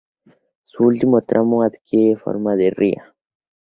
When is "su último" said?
0.63-1.21